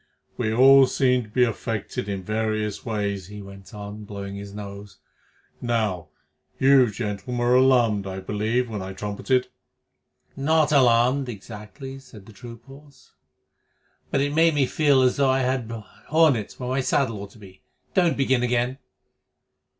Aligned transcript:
"We 0.35 0.51
all 0.51 0.87
seem 0.87 1.21
to 1.25 1.29
be 1.29 1.43
affected 1.43 2.09
in 2.09 2.23
various 2.23 2.83
ways," 2.83 3.27
he 3.27 3.39
went 3.39 3.71
on, 3.71 4.03
blowing 4.03 4.35
his 4.35 4.51
nose. 4.51 4.97
"Now, 5.61 6.07
you 6.57 6.89
gentlemen 6.89 7.37
were 7.37 7.53
alarmed, 7.53 8.07
I 8.07 8.19
believe, 8.19 8.67
when 8.67 8.81
I 8.81 8.93
trumpeted." 8.93 9.49
"Not 10.35 10.71
alarmed, 10.71 11.29
exactly," 11.29 11.99
said 11.99 12.25
the 12.25 12.33
troop 12.33 12.65
horse, 12.65 13.11
"but 14.09 14.21
it 14.21 14.33
made 14.33 14.55
me 14.55 14.65
feel 14.65 15.03
as 15.03 15.17
though 15.17 15.29
I 15.29 15.41
had 15.41 15.69
hornets 16.07 16.59
where 16.59 16.69
my 16.69 16.81
saddle 16.81 17.21
ought 17.21 17.29
to 17.33 17.37
be. 17.37 17.61
Don't 17.93 18.17
begin 18.17 18.41
again." 18.41 18.79